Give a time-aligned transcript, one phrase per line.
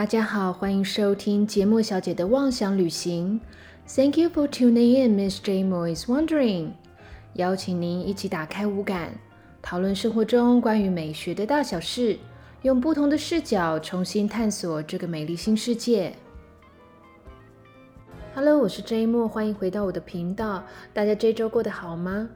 [0.00, 3.38] 大家好，欢迎收听节目小姐的妄想旅行。
[3.86, 5.62] Thank you for tuning in, Miss J.
[5.62, 6.70] Mo is wondering。
[7.34, 9.12] 邀请您一起打开五感，
[9.60, 12.18] 讨论生活中关于美学的大小事，
[12.62, 16.14] 用不同的视角重新探索这个美丽新世界。
[18.34, 19.06] Hello，我是 J.
[19.06, 20.64] Mo，欢迎回到我的频道。
[20.94, 22.26] 大家这周过得好吗？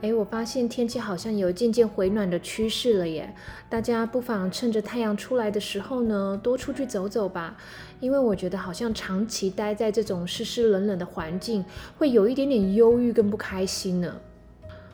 [0.00, 3.34] 哎，我发现天气好像有渐渐回暖的趋势了耶！
[3.68, 7.56] 大家不妨趁着太阳出来的时候呢，多出去走走吧。
[7.98, 11.64] 因为我觉得好像长期待在这种湿湿冷冷的环境，
[11.96, 14.20] 会有一点点忧郁跟不开心呢。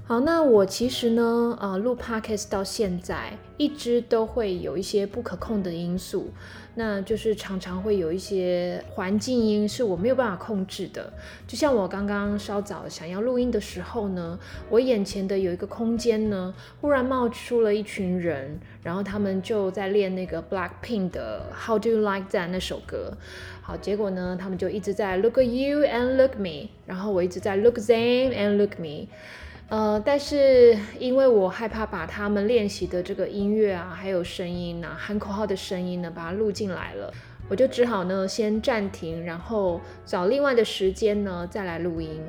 [0.06, 6.30] 好，那我其实呢，呃，录 podcast 到现在，一直都会有一些不可控的因素，
[6.76, 11.12] 那就是常常会有一些环境音是我没有办法控制的。
[11.46, 14.38] 就像我刚刚稍早想要录音的时候呢，
[14.68, 23.16] 我眼前的有一个空间呢，忽然冒出了一群人，然后他们就在练那个 Blackpink 的 How Do You Like That 那首歌。
[23.62, 29.06] 好，结果呢，他们就一直在 Look at you and look me，然后我一直在 Look them and look me。
[29.74, 37.12] 呃，但是因为我害怕把他们练习的这个音乐啊，还有声音呐，喊口号的声音呢，把它录进来了，
[37.48, 42.22] 我就只好呢先暂停，然后找另外的时间呢再来录音。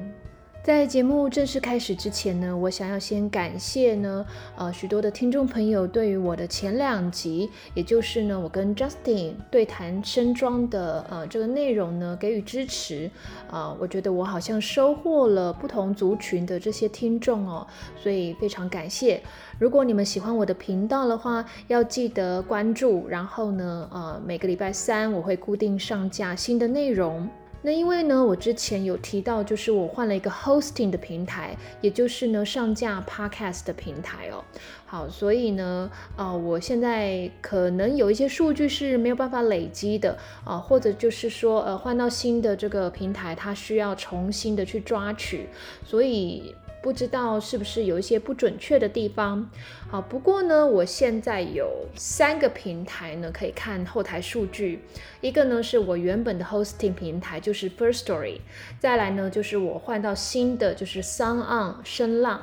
[0.66, 13.12] 在节目正式开始之前呢，我想要先感谢呢，呃，许多的听众朋友对于我的前两集，也就是呢，我跟 Justin 对谈身装的呃这个内容呢给予支持，
[13.48, 19.22] 啊，我觉得我好像收获了不同族群的这些听众哦，所以非常感谢。
[19.60, 27.30] 如果你们喜欢我的频道的话，要记得关注，然后呢，呃，每个礼拜三我会固定上架新的内容。
[27.66, 34.44] 那因为呢，我之前有提到，就是我换了一个 hosting 的平台，也就是呢上架 podcast 的平台哦。
[34.86, 45.50] 好，所以呢，啊，我现在可能有一些数据是没有办法累积的啊，或者就是说，呃，换到新的这个平台，它需要重新的去抓取，
[45.84, 46.54] 所以。
[46.86, 49.50] 不知道是不是有一些不准确的地方。
[49.90, 54.82] 好，不过呢，我现在有三个平台呢，可以看后台数据。
[55.20, 58.42] 一个呢是我原本的 hosting 平台，就是 First Story。
[58.80, 62.40] 再来呢就是我换到新的，就是 Sound On 声浪。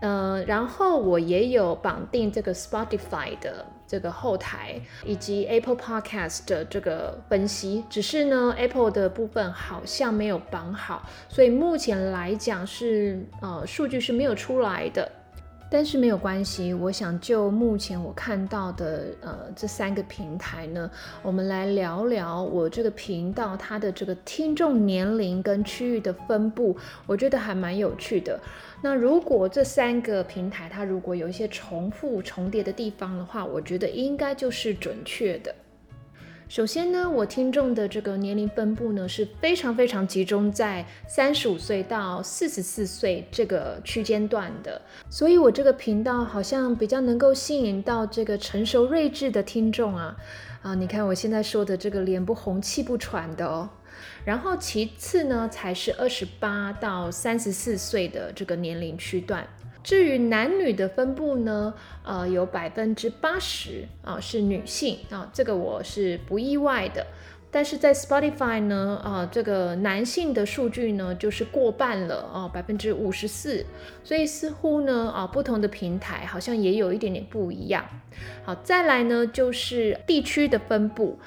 [0.00, 3.66] 呃，然后我也有绑定这个 Spotify 的。
[3.90, 15.10] 这个后台以及 Apple Podcast 的这个分析，只是呢 Apple 的部分好像没有绑好，所以目前来讲是呃数据是没有出来的。
[15.70, 20.90] 但是没有关系，我想就目前我看到的呃这三个平台呢，
[21.22, 26.74] 我们来聊聊我这个频道它的这个听众年龄跟区域的分布，
[27.06, 28.40] 我觉得还蛮有趣的。
[28.80, 35.54] 那如果这三个平台它如果有一些重复重叠的地方的话，我觉得应该就是准确的。
[36.48, 50.16] 首先呢，我听众的这个年龄分布呢是非常非常集中在三十五岁到四十四岁这个区间段的，所以我这个频道好像比较能够吸引到这个成熟睿智的听众啊
[50.62, 50.74] 啊！
[50.74, 53.68] 你看我现在说的这个脸不红气不喘的哦。
[54.24, 59.46] 然后其次呢，才是二十八到三十四岁的这个年龄区段。
[59.88, 61.72] 至于男女的分布呢，
[62.04, 67.06] 呃，有百分之八十啊是女性啊，这个我是不意外的。
[67.50, 73.64] 但是在 Spotify 呢，啊，这个男性的数据呢就是过半了啊，百分之五十四。
[74.04, 77.82] 所以似乎呢，啊，不同的平台好像也有一点点不一样。
[78.44, 81.18] 好，再来呢就是地区的分布。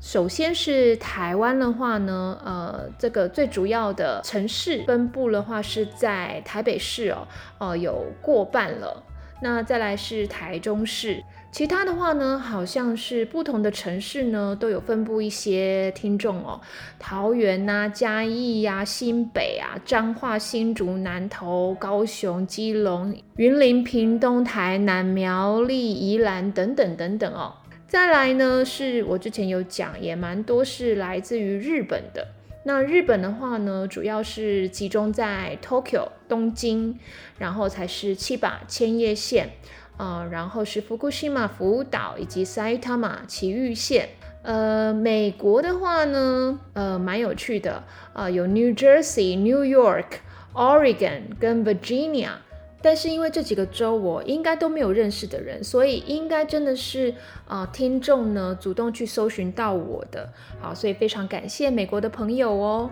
[0.00, 7.28] 首先是台湾的话呢，呃，这个最主要的城市分布的话是在台北市哦，
[7.58, 9.04] 哦有过半了。
[9.42, 11.22] 那再来是台中市，
[11.52, 16.60] 其他的话呢，好像是不同的城市呢都有分布一些听众哦，
[16.98, 27.54] 桃园呐、嘉义呀、新北啊、彰化、新竹、南投、高雄、基隆、云林、屏东、台南、苗栗、宜兰等等等等哦。
[27.90, 32.24] 再来呢，是我之前有讲，也蛮多是来自于日本的。
[32.62, 36.96] 那日本的话呢，主要是集中在 Tokyo 东京，
[37.36, 39.50] 然后才是七把千叶县，
[39.96, 44.10] 呃，然后是福库西马福岛以及 Saitama 埼玉县。
[44.42, 47.82] 呃，美国的话呢，呃，蛮有趣的，
[48.12, 50.20] 啊，有 New Jersey、New York、
[50.54, 52.34] Oregon 跟 Virginia。
[52.82, 57.14] 但是因为这几个州我应该都没有认识的人，所以应该真的是
[57.46, 62.90] 啊听众呢主动去搜寻到我的，好，所以非常感谢美国的朋友哦。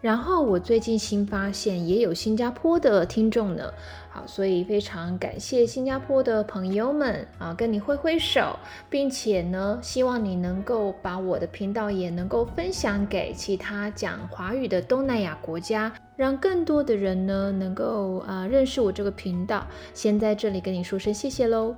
[0.00, 3.72] 然后我最近新发现也有新加坡的听众呢，
[4.10, 8.56] 好，所以非常感谢新加坡的朋友们啊，跟你挥挥手，
[8.88, 19.66] 并且呢，希望你能够把我的频道也能够分享给其他讲华语的东南亚国家，让更多的人呢能够啊认识我这个频道。
[19.94, 21.74] 先在这里跟你说声谢谢喽。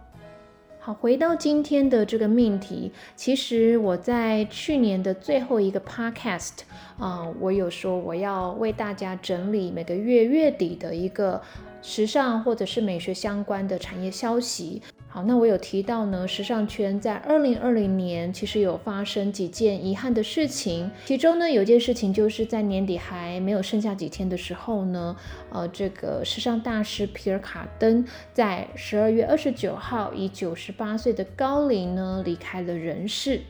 [0.89, 6.61] 好，回到今天的这个命题，其实我在去年的最后一个 podcast
[6.99, 11.43] 啊，我有说我要为大家整理每个月月底的一个
[11.83, 14.81] 时尚或者是美学相关的产业消息。
[15.27, 25.17] 那我有提到呢，时尚圈在二零二零年其实有发生几件遗憾的事情，其中呢有件事情就是在年底还没有剩下几天的时候呢，
[25.51, 33.41] 呃，这个时尚大师皮尔卡登在十二月二十九号以九十八岁的高龄呢离开了人世。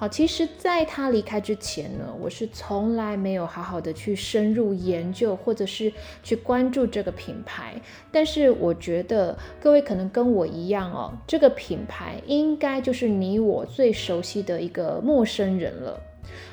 [0.00, 5.92] 好，其实，在他离开之前呢，我是从来没有好好的去深入研究，或者是
[6.22, 7.78] 去关注这个品牌。
[8.10, 16.00] 但是，我觉得各位可能跟我一样哦，这个品牌应该就是你我最熟悉的一个陌生人了。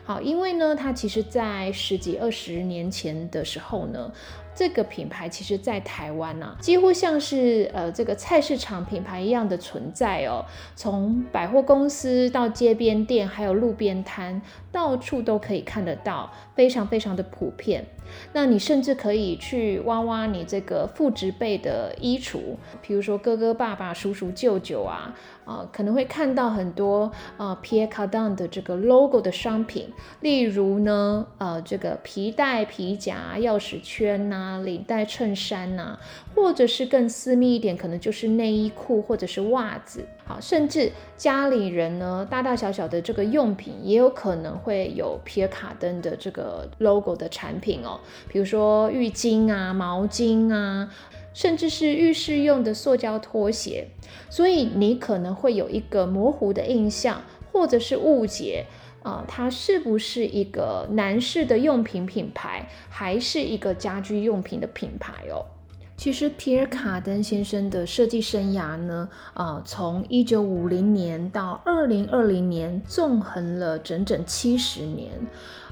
[0.03, 4.11] 好，因为呢，它其实在十几二十年前的时候呢。
[4.57, 10.43] 这个品牌其实，在台湾呢，几乎像是呃这个菜市场品牌一样的存在哦。
[10.75, 17.85] 从百货公司到街边店，还有路边摊，到处都可以看得到，非常非常的普遍。
[18.33, 25.13] 那你甚至可以去挖挖你这个父执辈的衣橱，比如说哥哥、爸爸、叔叔、舅舅啊，
[25.45, 35.97] 啊，可能会看到很多啊 Pierre Cardin 的这个 logo 的商品，例如呢，呃，这个皮带、皮夹、钥匙圈呐、领带、衬衫呐，
[36.37, 40.05] 或者是更私密一点，可能就是内衣裤或者是袜子。
[40.23, 47.99] 好，甚至家里人呢，大大小小的这个用品也有可能会有皮尔卡登的这个 logo 的产品哦，
[48.29, 50.93] 比如说浴巾啊、毛巾啊，
[51.33, 53.87] 甚至是浴室用的塑胶拖鞋。
[54.29, 58.67] 所以你可能会有一个模糊的印象，或者是误解
[59.01, 65.56] 啊，它是不是一个男士的用品品牌，还是一个家居用品的品牌哦？
[65.97, 75.11] 其实皮尔卡登先生的设计生涯呢，啊，从一九五零年到二零二零年，纵横了整整七十年。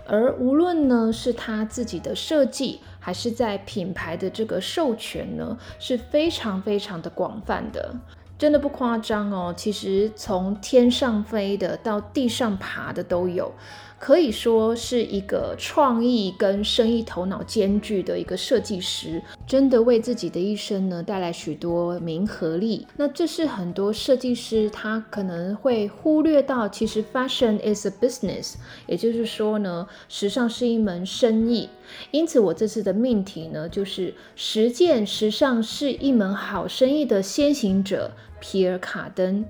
[0.07, 7.95] 而无论呢是他自己的设计，还是在品牌的这个授权呢，是非常非常的广泛的，
[8.35, 9.53] 真的不夸张哦。
[9.55, 13.53] 其实从天上飞的到地上爬的都有。
[13.97, 22.85] 可以说是一个创意跟生意头脑兼具的一个设计师，真的为自己的一生呢带来许多名和利。
[22.97, 28.55] 那这是很多设计师他可能会忽略到，其实 fashion is a business，
[28.85, 31.69] 也就是说呢，时尚是一门生意。
[32.11, 39.45] 因此，我这次的命题呢，就是实践时尚是一门好生意的先行者皮尔卡登。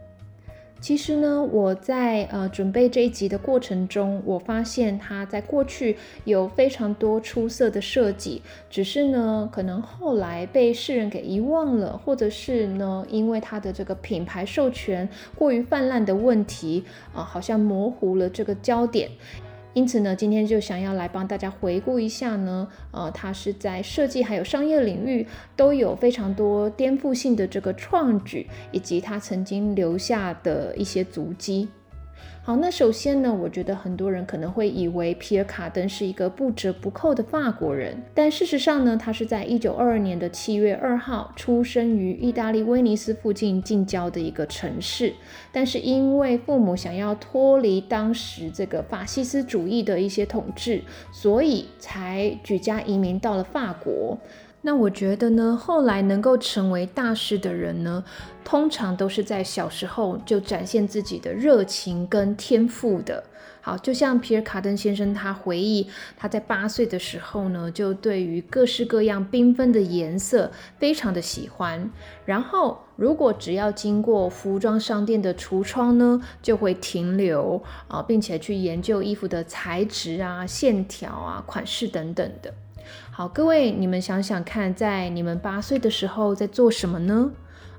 [0.86, 16.84] 其实呢，我在呃准备这一集的过程中，我发现他在过去有非常多出色的设计，只是呢，可能后来被世人给遗忘了，或者是呢，因为他的这个品牌授权过于泛滥的问题
[17.16, 19.10] 啊，好像模糊了这个焦点。
[19.75, 31.67] 因此呢，今天就想要来帮大家回顾一下呢，呃，它是在设计还有商业领域都有非常多颠覆性的这个创举，以及它曾经留下的一些足迹。
[32.41, 45.13] 好，那首先呢，我觉得很多人可能会以为皮尔卡登是一个不折不扣的法国人，但事实上呢，他是在一九二二年的七月二号出生于意大利威尼斯附近近郊的一个城市，
[45.51, 54.17] 但是因为父母想要脱离当时这个法西斯主义的一些统治，所以才举家移民到了法国。
[54.65, 58.03] 那我觉得呢，后来能够成为大师的人呢，
[58.43, 63.24] 通常都是在小时候就展现自己的热情跟天赋的。
[63.62, 71.91] 好，就像皮尔卡登先生，他回忆他在八岁的时候呢，就对于各式各样缤纷的颜色非常的喜欢。
[72.25, 82.51] 然后，如果只要经过服装商店的橱窗呢，就会停留啊，并且去研究衣服的材质啊、线条啊、款式等等的。
[83.17, 87.31] 好，各位，你们想想看，在你们八岁的时候在做什么呢？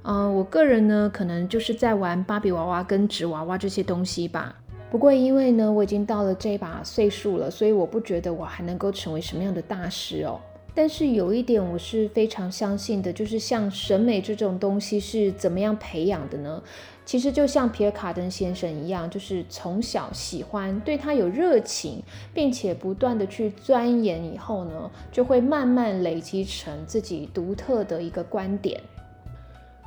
[0.02, 4.57] 嗯，我个人呢，可能就是在玩芭比娃娃跟纸娃娃这些东西吧。
[4.90, 10.40] 不过因为呢，我已经到了这把岁数了，所以我不觉得我还能够成为什么样的大师哦。
[10.76, 16.62] 但是有一点我是非常相信的，就是像审美这种东西是怎么样培养的呢？
[17.06, 22.02] 其实就像皮尔卡登先生一样，就是从小喜欢，对他有热情，
[22.35, 28.78] 并且不断的去钻研，以后呢，就会慢慢累积成自己独特的一个观点。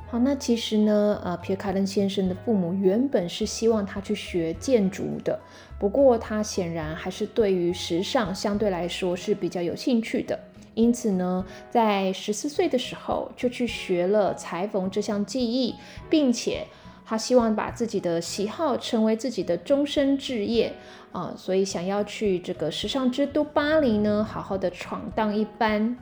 [0.08, 5.38] 好，那其实呢，呃，皮尔卡登先生的父母原本是希望他去学建筑的，
[5.78, 10.36] 不过他显然还是对于时尚相对来说是比较有兴趣的，
[10.74, 15.74] 因此呢，在十四岁的时候就去学了裁缝这项技艺，
[16.08, 16.66] 并且。
[17.02, 20.72] 他希望把自己的喜好成为自己的终身志业
[21.10, 25.98] 啊，所以想要去这个时尚之都巴黎呢，好好的闯荡一番。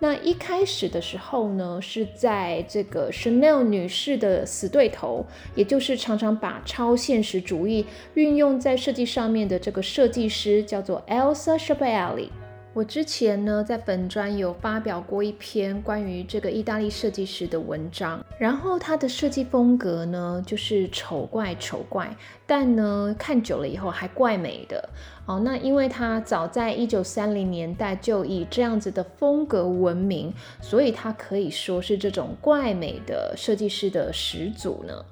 [0.00, 12.30] 那一开始的时候呢，是在这个 Chanel 女士的死对头，也就是常常把超现实主义运用在设计上面的这个设计师，叫做 Elsa Shapelli。
[12.74, 22.14] 我之前呢，在粉专有发表过一篇关于这个意大利设计师的文章，然后他的设计风格呢，就是丑怪丑怪，
[22.46, 24.88] 但呢，看久了以后还怪美的
[25.26, 25.40] 哦。
[25.40, 35.04] 那因为他早在一九三零年代就以这样子的风格闻名，所以他可以说是这种怪美的设计师的始祖呢。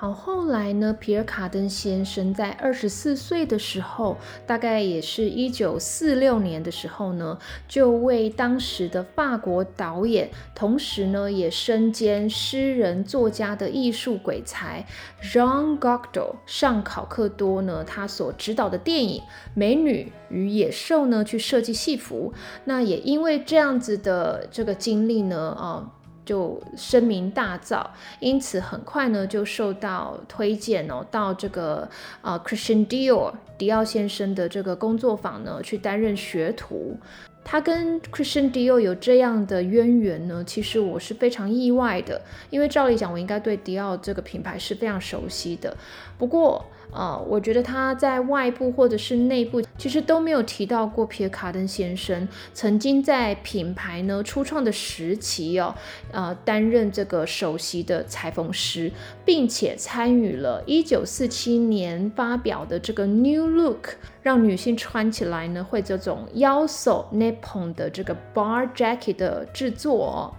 [0.00, 7.36] 好，后来呢，皮尔卡登先生在二十四岁的时候，大概也是一九四六年的时候呢，
[7.66, 14.86] 就为当时的法国导演，同时呢也身兼诗人作家的艺术鬼才
[15.20, 19.20] Jean g o c t o 上考克多呢，他所指导的电影
[19.54, 22.32] 《美女与野兽》呢，去设计戏服。
[22.66, 25.94] 那也因为这样子的这个经历呢，啊。
[26.28, 27.86] 就声名大噪，
[28.20, 31.88] 因此很快呢就受到推荐哦，到这个
[32.20, 36.98] 啊 Christian Dior 迪奥先生的这个工作坊呢去担任学徒。
[37.42, 42.20] 他跟 Christian Dior 有这样的渊源呢，其实我是非常意外的，
[42.50, 45.74] 因为照理讲我应该对迪奥这个品牌是非常熟悉的，
[46.18, 46.62] 不过。
[46.90, 55.74] 啊，我觉得他在外部或者是内部，其实都没有提到过皮尔卡登先生曾经在品牌呢初创的时期哦，
[56.10, 58.90] 呃，担任这个首席的裁缝师，
[59.24, 63.90] 并且参与了1947年发表的这个 New Look，
[64.22, 70.34] 让女性穿起来呢会这种腰手 Nippon 的这个 bar jacket 的制作。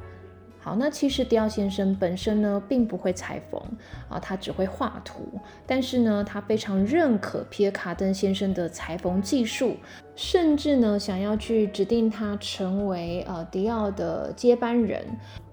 [0.62, 3.62] 好，那其实迪奥先生本身呢，并不会裁缝
[4.10, 5.24] 啊，他只会画图。
[5.66, 9.78] 但是呢，他非常认可皮尔卡登先生的裁缝技术，
[10.16, 15.06] 甚至呢，想要去指定他成为呃迪奥的接班人。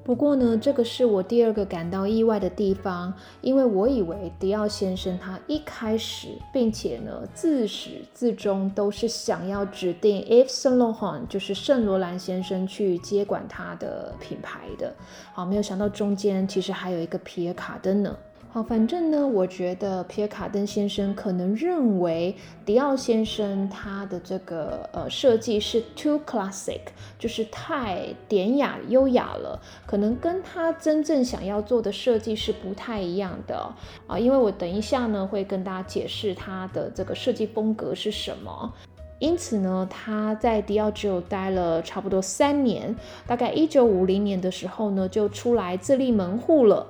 [0.07, 14.95] 不过呢，这个是我第二个感到意外的地方，因为我以为迪奥先生他一开始，并且呢自始至终都是想要指定 If Saint Laurent 就是圣罗兰先生去接管他的品牌的。
[15.35, 18.17] 好，没有想到中间其实还有一个皮尔卡丹呢。
[18.57, 22.35] 好，反正呢，我觉得皮尔卡登先生可能认为
[22.65, 26.81] 迪奥先生他的这个呃设计是 too classic，
[27.19, 33.71] 就是太典雅优雅了，可能跟他真正想要做的设计是不太一样的
[34.07, 34.19] 啊。
[34.19, 38.73] 因为我等一下呢会跟大家解释他的这个设计风格是什么。
[39.19, 42.97] 因此呢，他在迪奥只有待了差不多三年，
[43.27, 46.87] 大概一九五零年的时候呢就出来自立门户了。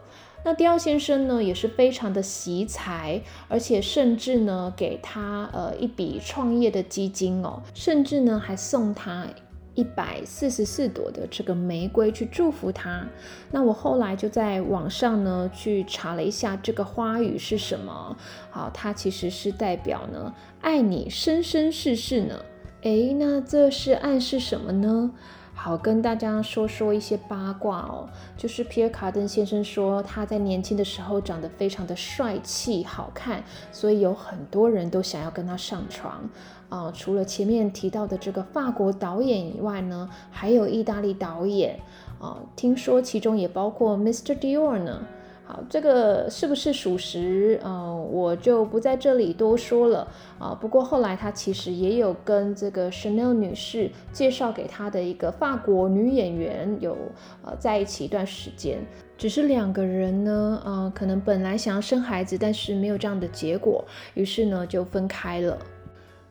[0.47, 9.27] 那迪奥先生呢，也是非常的惜才，而且甚至呢，给他呃一笔创业的基金哦，甚至呢还送他
[9.75, 13.05] 一百四十四朵的这个玫瑰去祝福他。
[13.51, 18.17] 那我后来就在网上呢去查了一下这个花语是什么，
[18.49, 22.39] 好，它其实是代表呢爱你生生世世呢。
[22.83, 25.11] 诶，那这是暗示什么呢？
[25.59, 28.09] 好，跟大家说说一些八卦哦。
[28.37, 36.29] 就是皮尔卡登先生说，他在年轻的时候长得非常的帅气好看，所以有很多人都想要跟他上床
[36.69, 36.93] 啊。
[36.95, 41.81] 除了前面提到的这个法国导演以外呢，还有意大利导演
[42.21, 44.39] 啊，听说其中也包括 Mr.
[44.39, 45.01] Dior 呢。
[45.49, 47.61] 好，这个是不是属实？
[47.65, 50.09] 嗯，我就不在这里多说了
[50.41, 50.53] 啊。
[50.61, 56.97] 不过后来他其实也有跟这个 Chanel 女士介绍给他的一个法国女演员有
[57.45, 58.79] 呃在一起一段时间，
[59.17, 63.85] 只是两个人呢，呃，可能本来想要生孩子，但是没有这样的结果，
[64.15, 65.57] 于是呢就分开了。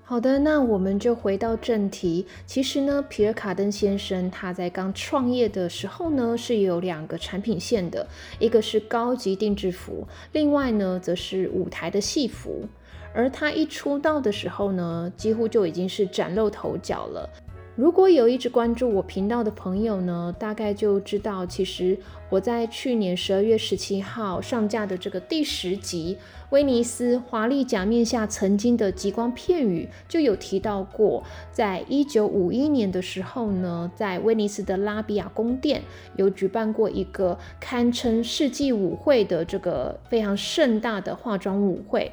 [0.08, 2.28] 好的，那我们就回到正题。
[2.46, 8.06] 其实呢，皮尔卡登先生他在刚创业的时候呢，是有两个产品线的，
[8.38, 12.68] 一个是高级定制服，另外呢，则是舞台的戏服。
[13.16, 17.28] 而他一出道的时候呢，几乎就已经是崭露头角了。
[17.76, 26.18] 如果有一直关注我频道的朋友呢，大概就知道，其实我在去年十二月十七号上架的这个第十集
[26.52, 35.82] 《威尼斯华丽假面下曾经的极光片语》就有提到过，在一九五一年的时候呢，在威尼斯的拉比亚宫殿
[36.16, 42.10] 有举办过一个堪称世纪舞会的这个非常盛大的化妆舞会。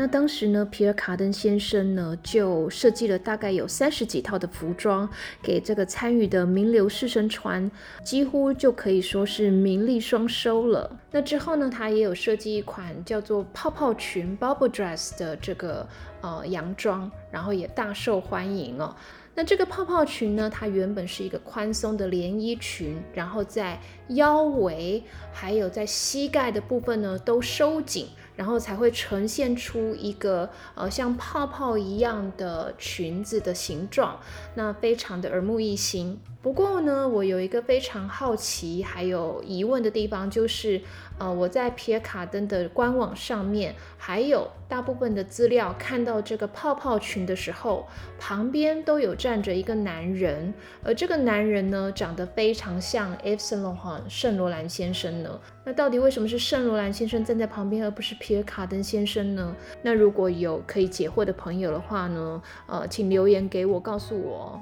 [0.00, 5.06] 那当时呢，皮尔卡登先生呢就设计了大概有三十几套的服装，
[5.42, 7.70] 给这个参与的名流士绅穿，
[8.02, 10.98] 几乎就可以说是名利双收了。
[11.10, 15.86] 那之后呢，他也有设计一款叫做泡泡裙 （bubble dress） 的这个
[16.22, 18.96] 呃洋装，然后也大受欢迎哦。
[19.34, 23.78] 那这个泡泡裙呢，它原本是一个宽松的连衣裙，然后在
[24.08, 28.08] 腰围还有在膝盖的部分呢都收紧。
[28.40, 34.18] 然后才会呈现出一个呃像泡泡一样的裙子的形状，
[34.54, 36.18] 那非常的耳目一新。
[36.42, 40.80] 不过呢，我有一个非常好奇还有疑问的地方，就是
[41.18, 47.86] 呃我在皮尔卡登的官网上面，还有大部分的资料看到这个泡泡裙的时候，
[48.18, 55.38] 旁边都有站着一个男人，而这个男人呢长得非常像 e v s l o h a n 圣罗兰先生呢。
[55.64, 59.54] 那到底为什么是圣罗兰先生站在旁边，而不是皮尔卡登先生呢？
[59.82, 64.58] 那如果有可以解惑的朋友的话呢，呃，请留言给我，告诉我。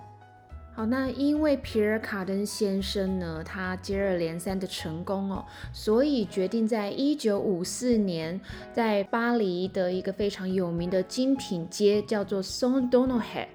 [0.78, 8.40] 好，那因为皮尔卡登先生呢，他接二连三的成功哦，所以决定在一九五四年，
[8.72, 13.48] 在巴黎的一个非常有名的精品街，叫做 Saint Donat，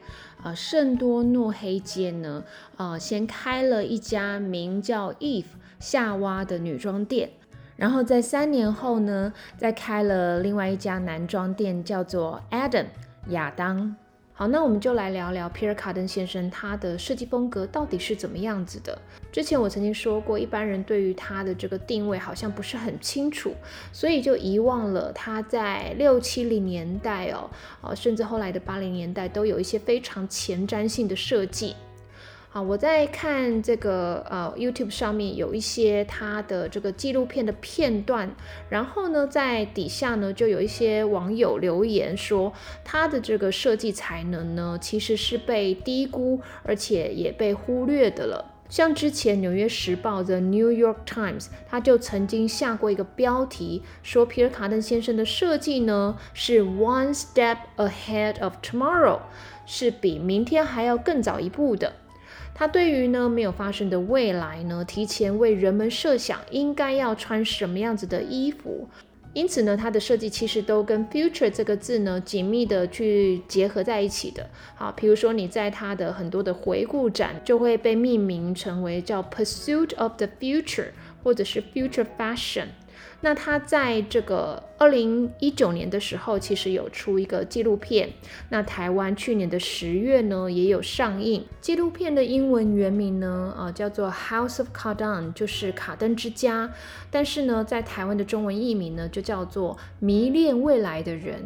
[0.44, 2.44] 啊，圣多诺黑街呢，
[2.76, 5.46] 呃，先开了一家名叫 Eve。
[5.80, 7.30] 夏娃的女装店，
[7.78, 12.88] 然后在三年后呢，再开了另外一家男装店，叫做 Adam
[13.30, 13.96] 亚当。
[14.36, 18.98] 好，那我们就来聊聊皮尔卡登先生他的设计风格到底是怎么样子的。
[19.32, 23.54] 之前我曾经说过，一般人对于他的这个定位好像不是很清楚，
[23.92, 27.48] 所以就遗忘了他在六七零年代哦，
[27.82, 31.76] 哦，甚至后来的八零年代都有一些非常前瞻性的设计。
[32.54, 38.30] 好，我在看这个呃 YouTube 上面有一些他的这个纪录片的片段，
[38.70, 48.52] 然后呢，在底下呢就有一些网友留言说，他的这个设计才能呢其实是被低估，而且也被忽略的了。
[48.70, 59.22] 像之前《纽约时报》的 New York Times，他就曾经下过一个标题，说皮尔卡登先生的设计呢是 One Step Ahead of Tomorrow，
[59.66, 61.94] 是比明天还要更早一步的。
[62.64, 68.88] 他对于呢没有发生的未来呢，提前为人们设想应该要穿什么样子的衣服，
[69.34, 74.50] 因此呢，它的设计其实都跟 future 这个字呢紧密的去结合在一起的。
[74.76, 82.68] 好，比如说你在它的很多的回顾展就会被命名成为叫 Pursuit of the Future，或者是 Future Fashion。
[83.26, 88.10] 那他在这个二零一九年的时候，其实有出一个纪录片。
[88.50, 91.42] 那台湾去年的十月呢，也有上映。
[91.62, 96.70] 纪录片的英文原名呢，呃，叫做《House of Cardin》，就是卡登之家。
[97.10, 101.40] 但是呢，在台湾的中文译名呢，就叫做《迷恋未来的人》。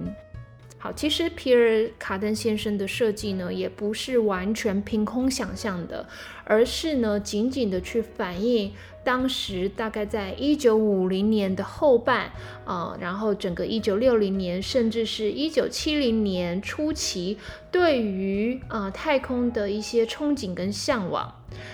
[0.80, 6.08] 好，其实皮尔卡登先生的设计呢，也不是完全凭空想象的，
[6.48, 8.72] 而是呢，紧紧的去反映。
[9.04, 12.30] 当时大概在一九五零年的后半，
[12.66, 17.38] 啊，然后整个一九六零年，甚至是一九七零年初期，
[17.72, 21.34] 对于啊太空的一些憧憬跟向往。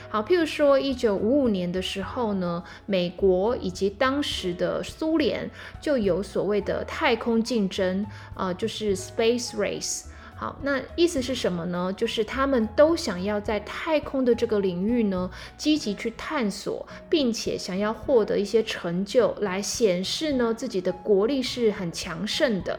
[0.10, 5.50] 好，譬如说一九五五年的时候呢，美国以及当时的苏联
[5.82, 8.06] 就有所谓的太空竞争，
[8.36, 10.04] 啊，就是 space race。
[10.44, 11.94] 好，那意思是什么呢？
[11.96, 22.78] 就是他们都想要在太空的这个领域呢，积极去探索，并且想要获得一些成就，来显示呢自己的国力是很强盛的。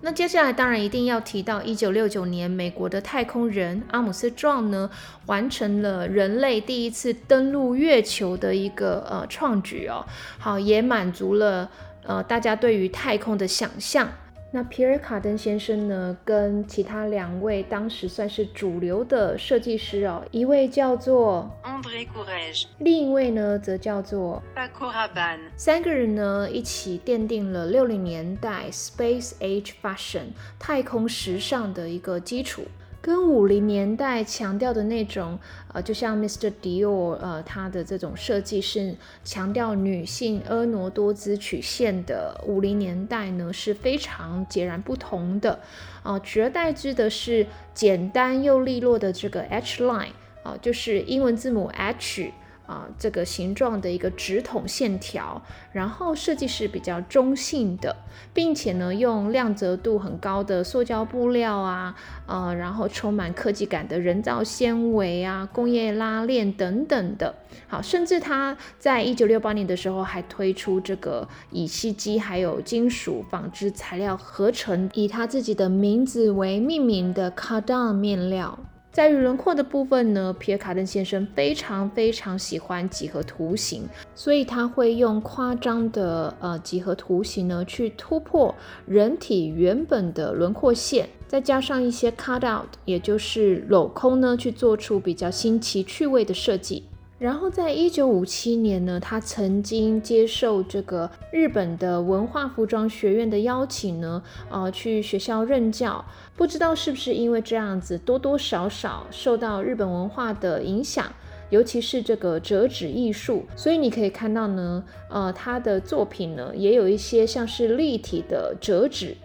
[0.00, 4.88] 那接下来当然一定要提到，一九六九年美国的太空人阿姆斯壮呢，
[5.26, 10.06] 完成了人类第一次登陆月球的一个呃创举哦。
[10.38, 11.70] 好，也满足了
[12.04, 14.08] 呃大家对于太空的想象。
[14.54, 32.62] 那皮尔卡登先生呢，跟其他两位当时算是主流的设计师哦，一位叫做 André Courage，另一位呢则叫做 Paco Rabanne，三个人呢一起奠定了六零年代 Space Age Fashion 太空时尚的一个基础。
[33.04, 35.38] 跟五零年代强调的那种，
[35.74, 36.50] 呃，就像 Mr.
[36.62, 42.42] Dior，呃，他的这种设计是强调女性婀娜多姿曲线的。
[42.46, 45.60] 五零年代呢是非常截然不同的，
[46.02, 50.12] 啊，取而代之的是简单又利落的这个 H line，
[50.42, 52.32] 啊，就是英文字母 H。
[52.66, 57.94] 啊，这个形状的一个直筒线条，然后设计是比较中性的，
[58.32, 61.94] 并且呢，用亮泽度很高的塑胶布料啊，
[62.26, 67.34] 呃，然后充满科技感的人造纤维啊，工业拉链等等的。
[67.68, 78.58] 好，甚至他在一九六八年的时候还推出这个乙烯基还有金属纺织材料合成，以他自己的名字为命名的 Cardon 面料。
[78.94, 83.82] 在于轮廓的部分呢，皮尔卡登先生非常非常喜欢几何图形，
[84.14, 88.54] 所以他会用夸张的呃几何图形呢去突破
[88.86, 96.84] 人体原本的轮廓线，再加上一些 cut out，也就是镂空呢，去做出比较新奇趣味的设计。
[97.24, 106.04] 然后在一九五七年呢，他曾经接受这个日本的文化服装学院的邀请呢，呃，去学校任教。
[106.36, 111.10] 不知道是不是因为这样子，多多少少受到日本文化的影响，
[111.48, 119.16] 尤其是这个折纸艺术，所以你可以看到呢，呃，他的作品呢，也有一些像是立体的折纸。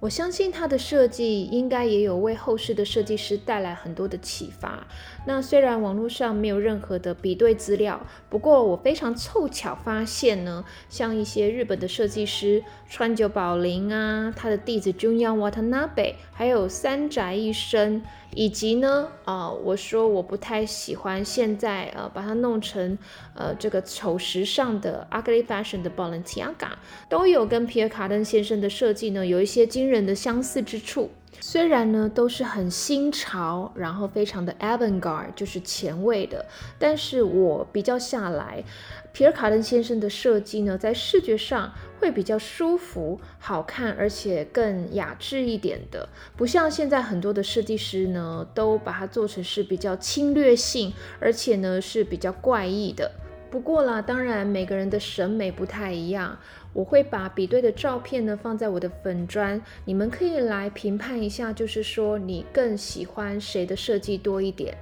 [0.00, 4.86] 我相信它的设计应该也有为后世的设计师带来很多的启发。
[5.26, 18.02] 那虽然网络上没有任何的比对资料，不过我非常凑巧发现呢，像一些日本的设计师川久保玲啊，他的弟子 Junya Watanabe，还有三宅一生。
[18.34, 22.96] 以及呢，啊，我说我不太喜欢现在呃把它弄成
[23.34, 26.70] 呃这个丑时尚的 ugly fashion 的 Balenciaga，
[27.08, 31.10] 都有跟皮尔卡丹先生的设计呢有一些惊人的相似之处。
[31.38, 36.44] 虽然呢都是很新潮，然后非常的 avant-garde，就是前卫的，
[36.78, 38.64] 但是我比较下来，
[39.12, 53.10] 皮尔卡登先生的设计呢，在视觉上会比较舒服、好看，而且更雅致一点的，不像现在很多的设计师呢，都把它做成是比较侵略性，而且呢是比较怪异的。
[53.50, 56.38] 不过啦，当然每个人的审美不太一样。
[56.72, 64.76] 我会把比对的照片呢放在我的粉砖，你们可以来评判一下，就是说你更喜欢谁的设计多一点。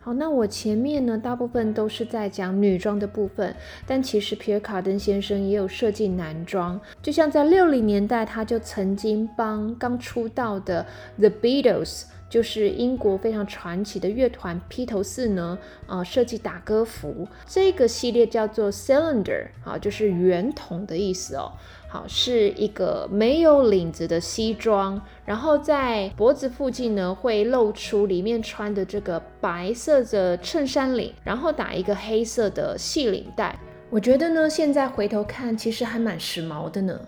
[0.00, 3.54] 好，那我前面呢大部分都是在讲女装的部分，
[3.86, 10.86] 但其实皮尔卡登先生也有设计男装，就像在六零年代，他就曾经帮刚出道的
[11.18, 12.04] The Beatles。
[12.34, 21.52] 就是英国非常传奇的乐团披头士呢，呃，设计打歌服，这个系列叫做 Cylinder，啊，就是圆筒的意思哦。
[21.86, 33.56] 好，是一个没有领子的西装，然后在脖子附近呢会露出里面穿的这个白色的衬衫领，然后打一个黑色的细领带。
[33.90, 37.00] 我觉得呢，现在回头看，其实还蛮时髦的呢。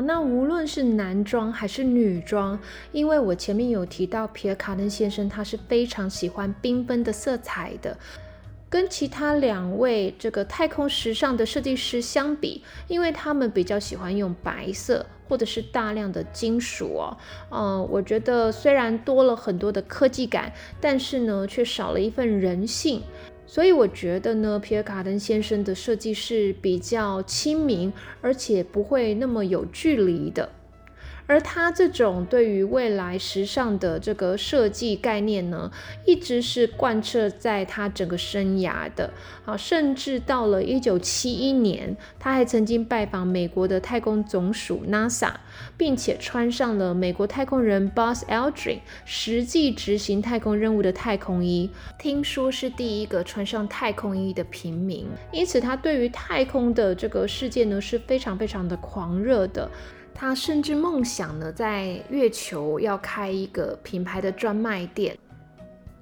[0.00, 2.58] 那无论是男装还是女装，
[2.92, 7.96] 因为我前面有提到皮尔卡登先生，他是非常喜欢缤纷的色彩的。
[8.70, 17.16] 跟其他两位这个太空时尚的设计师相比，因为他们比较喜欢用白色或者是大量的金属哦，
[17.50, 23.02] 嗯，我觉得虽然多了很多的科技感，但是呢，却少了一份人性。
[23.50, 30.50] 所以我觉得呢，皮尔卡丹先生的设计是比较亲民，而且不会那么有距离的。
[31.28, 35.70] 而他这种对于未来时尚的这个设计概念呢，
[36.06, 39.12] 一直是贯彻在他整个生涯的。
[39.44, 45.32] 啊，甚至到了一九七一年，他还曾经拜访美国的太空总署 NASA，
[45.76, 51.70] 并且穿上了美国太空人 Buzz Aldrin 实际执行太空任务的太空衣。
[51.98, 59.70] 听说是第一个穿上太空衣的平民，因此他对于太空的这个世界呢是非常非常的狂热的。
[60.20, 65.16] 他甚至梦想呢，在月球要开一个品牌的专卖店。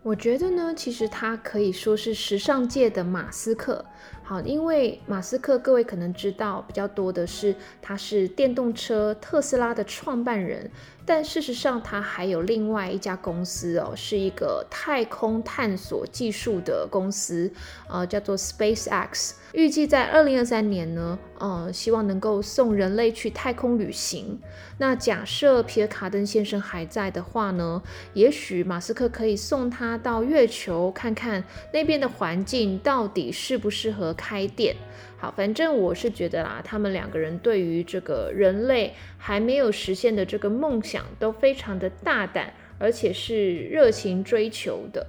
[0.03, 3.85] 我觉得呢，其实他可以说是时尚界的马斯克。
[4.23, 10.71] 好，因为马斯克，各位可能知道比较多的是，他是电动车特斯拉的创办人。
[11.07, 17.51] 但事实上，他还有另外一家公司哦，是一个太空探索技术的公司，
[17.89, 19.35] 呃，叫做 SpaceX。
[19.53, 24.39] 预计在二零二三年呢，呃，希望能够送人类去太空旅行。
[24.79, 27.81] 那假设皮尔卡登先生还在的话呢，
[28.13, 34.75] 也许马斯克可以送他到月球看看那边的环境到底适不适合开店。
[35.19, 45.07] 好，反正我是觉得啦，他们两个人对于这个人类还没有实现的这个梦想都非常的大胆，而且是热情追求的。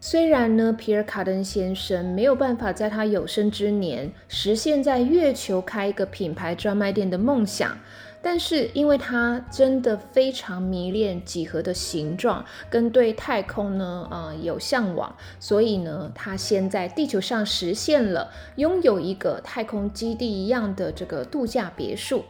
[0.00, 7.76] 虽然呢，皮尔卡登先生没有办法在他有生之年实现在月球开一个品牌专卖店的梦想，
[8.28, 22.24] 但是因为他真的非常迷恋几何的形状，跟对太空呢，呃，有向往，所以呢，他先在地球上实现了拥有一个太空基地一样的这个度假别墅。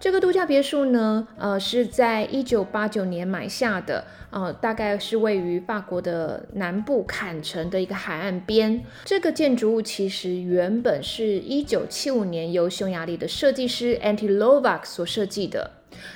[0.00, 8.84] 这个度假别墅呢，呃，是在一九八九年买下的，呃，大概是位于法国的南部坎城的一个海岸边。
[9.04, 15.72] 这个建筑物其实原本是一九七五年由匈牙利的设计师 Anti Lovak 所设计的。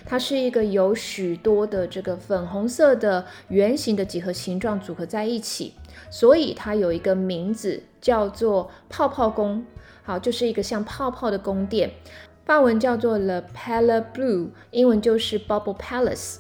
[0.07, 5.75] 它是一个有许多的这个粉红色的圆形的几何形状组合在一起，
[6.09, 9.67] 所以它有一个名字叫做泡泡宫。
[10.05, 11.91] 好，就是一个像泡泡的宫殿。
[12.45, 16.39] 法文叫做 The Palace Blue，英文就是 Bubble Palace。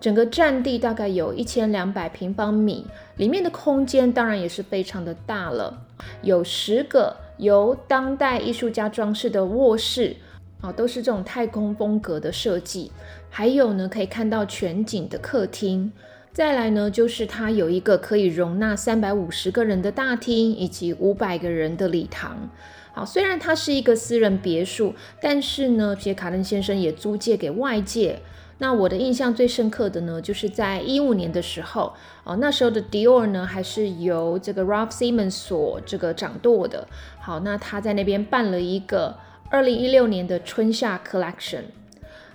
[0.00, 2.84] 整个占地大概有一千两百平方米，
[3.16, 5.78] 里面的空间当然也是非常的大了，
[6.20, 10.16] 有十个由当代艺术家装饰的卧室，
[10.60, 12.92] 啊，都是这种太空风格的设计。
[13.30, 15.90] 还有呢，可以看到全景的客厅。
[16.32, 22.50] 再来呢，就是它有一个可以容纳三百五十个人的大厅，以及五百个人的礼堂。
[22.94, 28.20] 好，虽然它是一个私人别墅，但是呢，皮卡登先生也租借给外界。
[28.58, 36.86] 那我的印象最深刻的呢，就是在一五年的时候，哦，那时候的 Dior 呢，还是由这个 Ralph Simmons 所这个掌舵的。
[37.18, 39.16] 好，那他在那边办了一个
[39.50, 41.64] 二零一六年的春夏 Collection。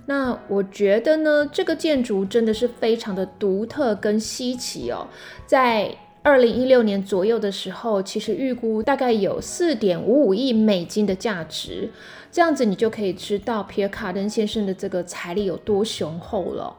[0.08, 5.08] 那我觉得呢，这个建筑真的是非常的独特跟稀奇哦，
[5.46, 5.96] 在。
[6.22, 11.90] 二零一六年左右的时候，其实预估大概有四点五五亿美金的价值，
[12.30, 16.76] 这样子你就可以知道皮尔卡登先生的这个财力有多雄厚了。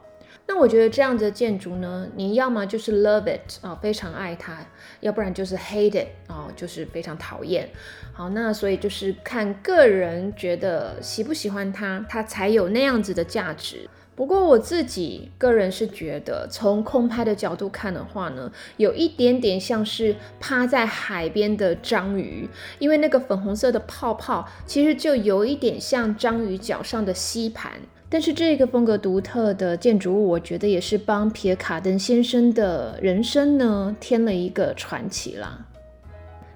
[0.46, 4.58] 那我觉得这样子的建筑呢，你要么就是 love it 啊，非常爱它，
[5.00, 7.70] 要不然就是 hate it 啊，就是非常讨厌。
[8.12, 13.88] 好，那所以就是看个人觉得喜不喜欢它，它才有那样子的价值。
[14.20, 22.46] 不过我自己个人是觉得，从空拍的角度看的话呢，有一点点像是趴在海边的章鱼，
[22.78, 27.72] 因为那个粉红色的泡泡其实就有一点像章鱼脚上的吸盘。
[28.10, 35.66] 但是这个风格独特的建筑物，我觉得也是帮皮尔卡登先生的人生呢添了一个传奇啦。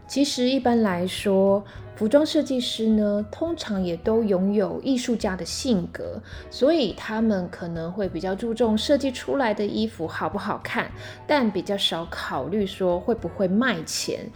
[0.07, 1.65] 其实一般来说，
[1.97, 10.91] 服装设计师呢，通常也都拥有艺术家的性格，所以他们可能会比较注重设计出来的衣服好不好看，
[11.27, 14.29] 但比较少考虑说会不会卖钱。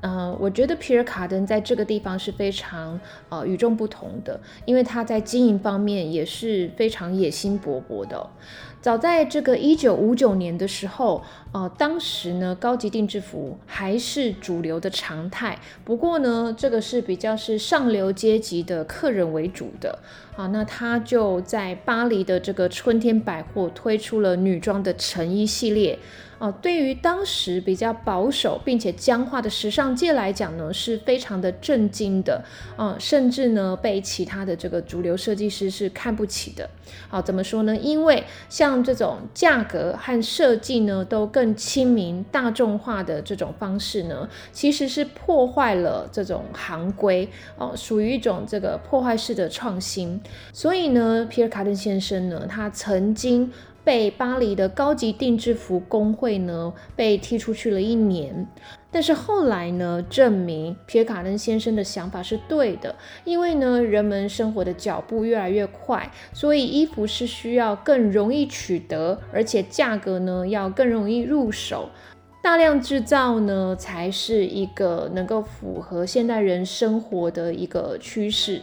[0.00, 8.30] 嗯，我觉得皮尔卡登在这个地方是非常呃与众不同的，因为他在经营方面也是非常野心勃勃的。
[8.80, 15.58] 早在这个一九五九年的时候，呃，当时呢高级定制服还是主流的常态。
[15.84, 19.98] 不过呢，这个是比较是上流阶级的客人为主的。
[20.36, 25.98] 啊，那他就在巴黎的这个春天百货推出了女装的成衣系列。
[26.38, 32.44] 哦，对于当时比较保守并且僵化的时尚界来讲呢，是非常的震惊的，
[32.76, 36.70] 嗯，甚至呢被其他的这个主流设计师是看不起的。
[37.08, 37.76] 好，怎么说呢？
[37.76, 50.20] 因为像这种价格和设计呢都更亲民、大众化的这种方式呢，其实是破坏了这种行规哦，属于一种这个破坏式的创新。
[50.52, 53.52] 所以呢，皮尔卡顿先生呢，他曾经。
[53.88, 58.46] 被巴黎的高级定制服工会呢被踢出去了一年，
[58.90, 71.88] 但是后来呢证明皮尔卡登先生的想法是对的，因为呢人们生活的脚步越来越快，所以衣服是需要更容易取得，而且价格呢要更容易入手，
[72.42, 78.60] 大量制造呢才是一个能够符合现代人生活的一个趋势。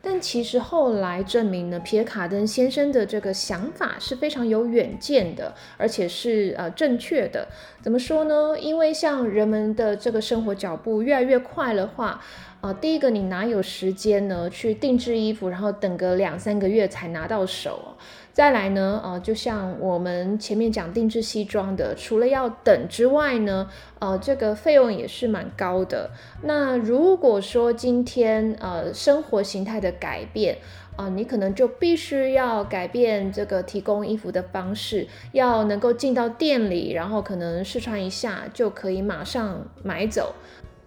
[0.00, 7.48] 但其实后来证明呢，皮尔卡登先生的这个想法是非常有远见的，而且是呃正确的。
[7.82, 8.58] 怎么说呢？
[8.58, 12.22] 因为像人们的这个生活脚步越来越快的话，
[12.60, 17.96] 呃，第一个你哪有时间呢去定制衣服，然后等个两三个月才拿到手？
[18.38, 26.08] 再来呢，呃，就像我们前面讲定制西装的，除了要等之外呢，呃，这个费用也是蛮高的。
[26.42, 30.58] 那如果说今天呃生活形态的改变
[30.94, 40.32] 啊，你可能就必须要改变这个提供衣服的方式，要能够进到店里，然后可能试穿一下就可以马上买走。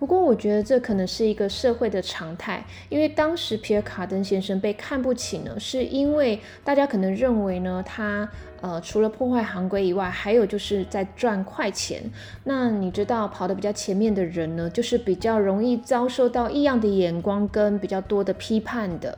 [0.01, 8.27] 不过，我觉得这可能是一个社会的常态，因为当时皮尔卡登先生被看不起呢，是因为大家可能认为呢，他
[8.61, 12.01] 呃除了破坏行规以外，还有就是在赚快钱。
[12.43, 19.15] 那你知道，跑得比较前面的人呢，就是比较容易遭受到异样的眼光跟比较多的批判的。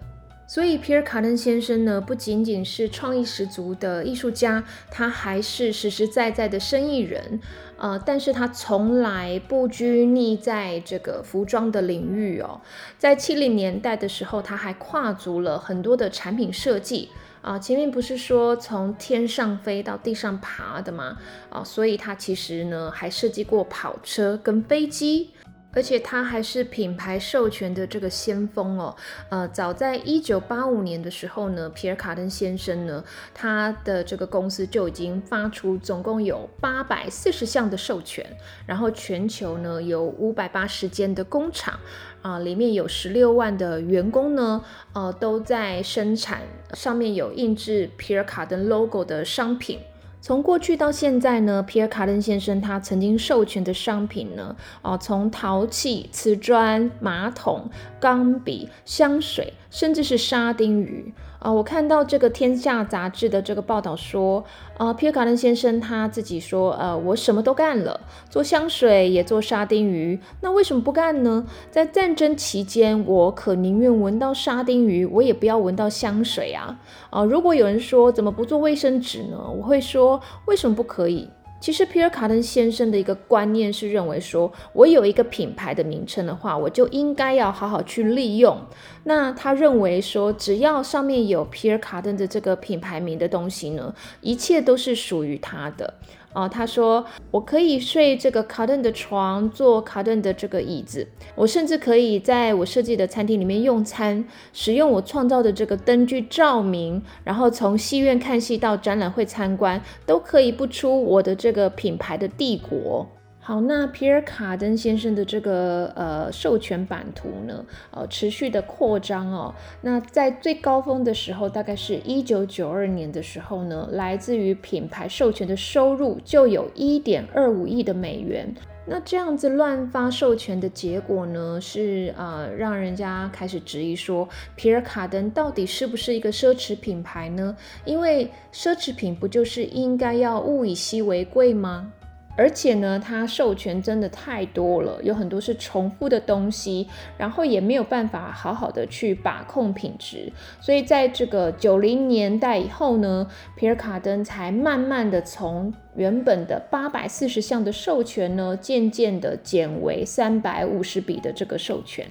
[0.54, 7.40] 所以，皮尔卡登先生呢，不仅仅是创意十足的艺术家，他还是实实在在的生意人。
[7.76, 12.62] 呃，但是他从来不拘泥在这个服装的领域哦。
[13.00, 17.10] 在七零年代的时候，他还跨足了很多的产品设计
[17.42, 17.58] 啊。
[17.58, 21.18] 前面不是说从天上飞到地上爬的吗？
[21.50, 25.32] 啊，所以他其实呢，还设计过跑车跟飞机。
[25.74, 28.96] 而且他还是品牌授权的这个先锋哦，
[29.30, 38.26] 呃，早在一九八五年的时候呢，皮尔卡登先生呢，他的这个公司就已经发出总共有八百四十项的授权，
[38.66, 41.80] 然后全球呢有五百八十间的工厂，
[42.22, 46.42] 啊，里面有十六万的员工呢，呃，都在生产
[46.74, 49.80] 上面有印制皮尔卡登 logo 的商品。
[50.26, 61.12] 从过去到现在呢，皮尔卡登先生他曾经授权的商品呢，哦，从陶器、瓷砖、马桶、钢笔、香水，甚至是沙丁鱼。
[61.40, 64.46] 啊，我看到这个《天下》杂志的这个报道说，
[64.78, 71.46] 呃，皮尔卡登先生他自己说，呃，我什么都干了，做香水也做沙丁鱼，那为什么不干呢？
[71.70, 76.80] 在战争期间，我可宁愿闻到沙丁鱼，我也不要闻到香水啊！
[77.10, 79.38] 啊，如果有人说怎么不做卫生纸呢？
[79.58, 81.30] 我会说，为什么不可以？
[81.64, 88.58] 其实皮尔卡登先生的一个观念是认为说，我有一个品牌的名称的话，我就应该要好好去利用。
[89.06, 95.94] 那他认为说，只要上面有皮尔卡登的这个品牌名的东西呢，一切都是属于他的。
[96.34, 113.08] 哦，他说我可以睡这个卡顿的床，坐卡顿的这个椅子，我甚至可以在我设计的餐厅里面用餐，使用我创造的这个灯具照明，然后从戏院看戏到展览会参观，都可以不出我的这个品牌的帝国。
[113.46, 119.54] 好，那皮尔卡登先生的这个呃授权版图呢，呃持续的扩张哦。
[119.82, 128.56] 那在最高峰的时候，大概是一九九二年的时候呢，来自于品牌授权的收入就有一点二五亿的美元。
[128.86, 137.58] 那这样子乱发授权的结果呢，是呃让人家开始质疑说，皮尔卡登到底是不是一个奢侈品牌呢？
[137.84, 141.92] 因为奢侈品不就是应该要物以稀为贵吗？
[142.36, 162.08] 而且呢，它授权真的太多了，有很多是重复的东西，然后也没有办法好好的去把控品质，所以在这个九零年代以后呢，皮尔卡登才慢慢的从原本的八百四十项的授权呢，渐渐的减为三百五十笔的这个授权。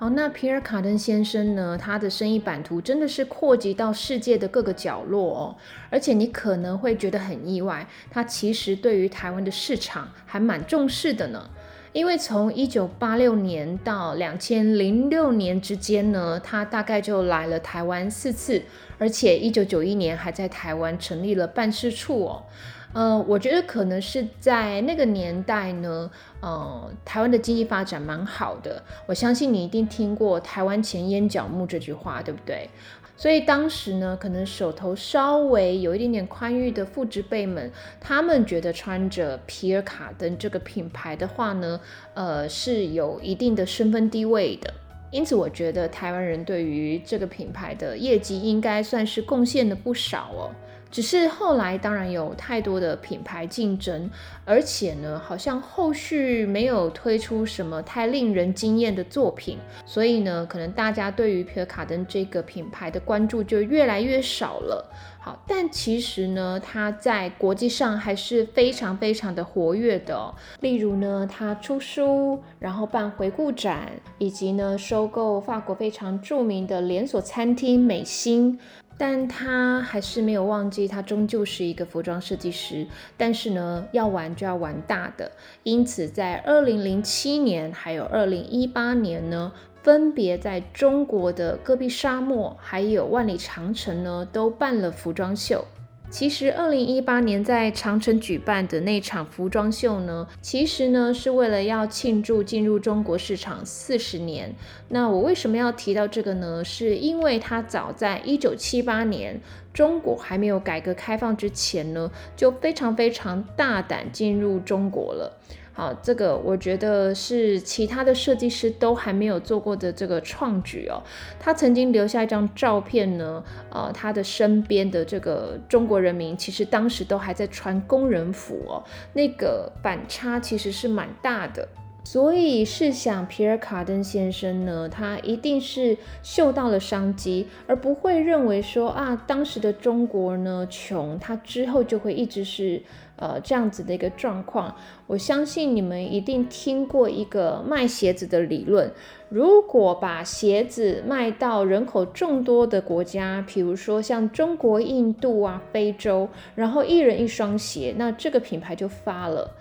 [0.00, 1.76] 好，那皮尔卡登先生呢？
[1.76, 5.56] 他的生意版图真的是扩及到世界的各个角落哦。
[5.90, 11.50] 而且你可能会觉得很意外，他其实对于台湾的市场还蛮重视的呢。
[11.92, 18.62] 因为从一九八六年到两千零六年之间呢，他大概就来了台湾四次，
[18.96, 22.42] 而且一九九一年还在台湾成立了办事处哦。
[22.92, 28.82] 呃，我觉得可能是在那个年代呢，呃，台湾的经济发展蛮好的。
[29.06, 32.68] 我相信你一定听过“台湾前烟角木”这句话，对不对？
[33.16, 41.78] 所以当时呢，可能手头稍微有一点点宽裕的父执辈们，他们觉得穿着皮尔卡登这个品牌的话呢，
[42.14, 44.72] 呃，是有一定的身份地位的。
[45.12, 50.50] 因此，我觉得台湾人对于这个品牌的业绩应该算是贡献了不少哦。
[50.90, 54.10] 只是后来当然有太多的品牌竞争，
[54.44, 64.84] 而且呢，好像后续没有推出什么太令人惊艳的作品，所以呢，可能大家对于皮尔卡登这个品牌的关注就越来越少了。
[65.22, 70.34] 好，但其实呢，它在国际上还是非常非常的活跃的。
[70.60, 78.58] 例如呢，它出书，然后办回顾展，以及呢，收购法国非常著名的连锁餐厅美心。
[79.00, 82.86] 但他还是没有忘记，他终究是一个服装设计师。
[83.16, 85.32] 但是呢，要玩就要玩大的，
[85.62, 95.64] 因此在二零零七年还有二零一八年呢，分别在中国的戈壁沙漠还有万里长城呢，都办了服装秀。
[96.10, 104.52] 其实，二零一八年在长城举办的那场服装秀呢，其实呢是为了要庆祝进入中国市场四十年。
[104.88, 106.64] 那我为什么要提到这个呢？
[106.64, 109.40] 是因为它早在一九七八年，
[109.72, 115.38] 中国还没有改革开放之前呢，就非常非常大胆进入中国了。
[115.72, 121.02] 好，这个我觉得是其他的设计师都还没有做过的这个创举哦。
[121.38, 128.82] 他曾经留下一张照片呢，呃，他的身边的这个中国人民其实当时都还在穿工人服哦，
[129.14, 131.66] 那个反差其实是蛮大的。
[132.02, 142.82] 所以试想，皮尔卡登先生呢，他一定是嗅到了商机，而不会认为说啊，当时的中国呢穷，他之后就会一直是
[143.16, 144.74] 呃这样子的一个状况。
[145.06, 148.90] 我相信你们一定听过一个卖鞋子的理论，
[149.28, 159.54] 如果把鞋子卖到人口众多的国家，比如说像中国、印度啊、非洲，然后一人一双鞋，那这个品牌就发了。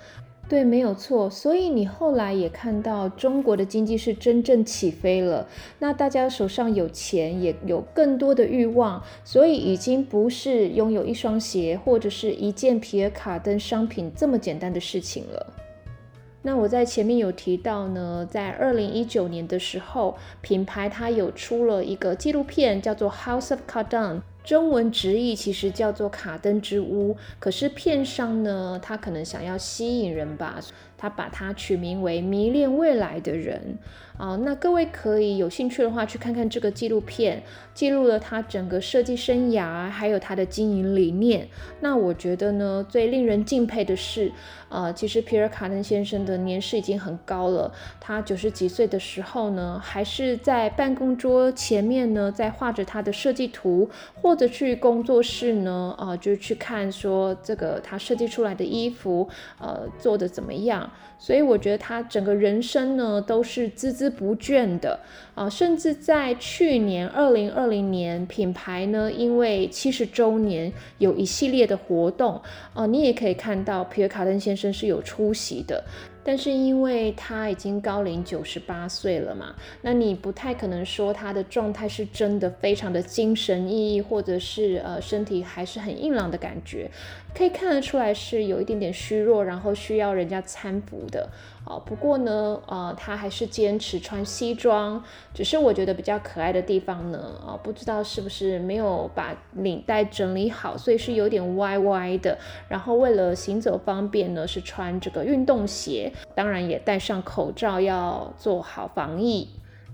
[0.50, 1.30] 对，没有错。
[1.30, 5.47] 所以你后来也看到中国的经济是真正起飞了，
[5.78, 15.54] 那大家手上有钱，也有更多的欲望，所以已经不是拥有一双鞋或者是一件皮尔卡登商品这么简单的事情了。
[16.41, 24.16] 那我在前面有提到呢，在二零一九年的时候，品牌它有出了一个纪录片，叫做《House of Cardon》。
[24.50, 30.60] 中文直译其实叫做卡登之屋，可是片商呢，他可能想要吸引人吧，
[30.97, 33.78] 他把它取名为迷恋未来的人
[34.18, 34.36] 啊。
[34.38, 37.43] 那各位可以有兴趣的话，去看看这个纪录片，
[37.76, 41.47] 记录了他整个设计生涯，还有他的经营理念。
[41.82, 44.32] 那我觉得呢，最令人敬佩的是，
[44.70, 54.39] 呃，其实皮尔卡登先生的年事已经很高了，他九十几岁的时候呢，还是在办公桌前面呢，在画着他的设计图或。
[54.39, 59.28] 者去工作室呢，啊，就去看说这个他设计出来的衣服，
[59.59, 60.89] 呃，做的怎么样？
[61.22, 64.97] 所以我觉得他整个人生呢都是孜孜不倦的，
[65.36, 72.41] 啊，甚至在去年二零二零年，品牌呢因为七十周年有一系列的活动，
[72.74, 75.84] 啊，你也可以看到皮尔卡登先生真是有出息的。
[76.22, 86.91] 但是因为他已经高龄九十八岁了嘛，那你不太可能说他的状态是真的非常的精神奕奕，或者是呃身体还是很硬朗的感觉，
[87.34, 91.28] 可以看得出来是有一点点虚弱，然后需要人家搀扶的。
[91.70, 95.03] 哦，不过呢，呃，他还是坚持穿西装，
[95.36, 102.36] 只是我觉得比较可爱的地方呢，啊，不知道是不是没有把领带整理好，所以是有点歪歪的。
[102.67, 109.47] 然后为了行走方便呢，是穿这个运动鞋，当然也戴上口罩，要做好防疫。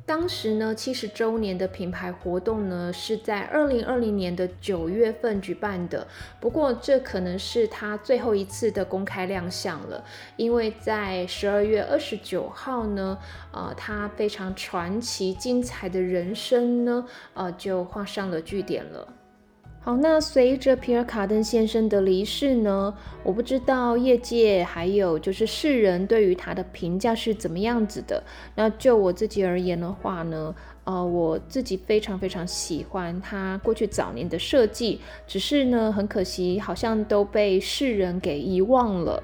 [0.08, 6.08] 当时呢，七十周年的品牌活动呢，是在二零二零年的九月份举办的。
[6.40, 10.06] 不过，这可能是他最后一次的公开亮相了，
[10.38, 13.18] 因为在十二月二十九号呢，
[13.52, 19.08] 呃，他非常传奇精彩的人生呢，呃，就画上了句点了。
[19.86, 28.24] 好，那随着皮尔卡丹先生的离世呢，我不知道业界还有就是世人对于他的评价是怎么样子的。
[28.56, 30.56] 那就我自己而言的话呢，
[30.86, 39.22] 呃，我自己非常非常喜欢他过去早年的设计，只是呢，很可惜，好像都被世人给遗忘了。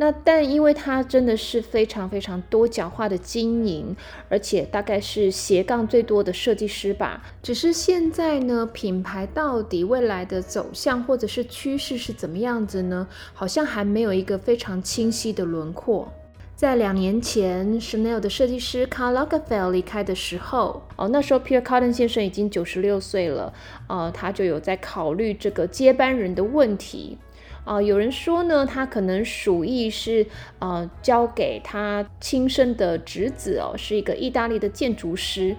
[0.00, 3.94] 那但因为他真的是非常非常多角化的经营，
[4.30, 7.22] 而且大概是斜杠最多的设计师吧。
[7.42, 13.06] 只是现在呢，品牌到底未来的走向或者是趋势是怎么样子呢？
[13.34, 16.10] 好像还没有一个非常清晰的轮廓。
[16.56, 23.52] 在两年前，Chanel 的设计师 Karl Lagerfeld 离开的时候，哦，那时候 Pierre Cardin 先生已经九十六岁了，
[23.86, 27.18] 呃，他就有在考虑这个接班人的问题。
[27.64, 30.26] 啊，有人说呢，他可能鼠疫是
[30.58, 35.54] 呃交给他亲生的侄子哦，是一个意大利的建筑师，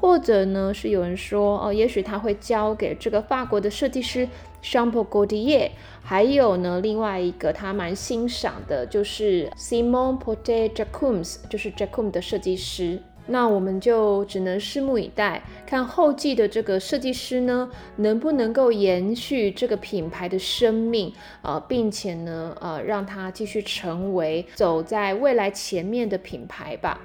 [0.00, 4.28] 或者呢是有人说哦，也许他会交给这个法国的设计师
[4.62, 5.70] Jean-Paul Gaultier，
[6.02, 13.00] 还有呢另外一个他蛮欣赏的，就是 Simon Porte j a c u m s 就是 Jackums 的设计师。
[13.26, 21.12] 那我们就只能拭目以待，看后继的这个设计师呢，能不能够延续这个品牌的生命
[21.42, 27.00] 呃，并且呢，呃，让它继续成为走在未来前面的品牌吧。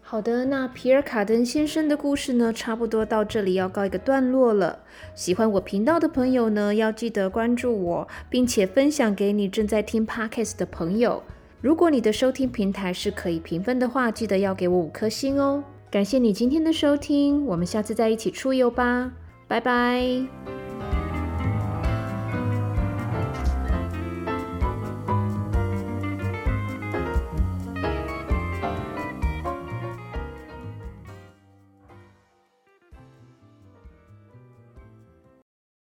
[0.00, 4.78] 好的，那皮尔卡登先生的故事呢，差不多到这里要告一个段落了。
[5.14, 11.22] 喜欢我频道的朋友呢，要记得关注我，并且分享给你正在听 podcast 的朋友。
[11.60, 15.64] 如果你的收听平台是可以评分的话，记得要给我五颗星哦。
[15.90, 19.10] 感谢你今天的收听，我们下次再一起出游吧，
[19.48, 20.67] 拜拜。